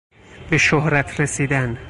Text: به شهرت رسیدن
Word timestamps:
به 0.49 0.57
شهرت 0.57 1.19
رسیدن 1.19 1.77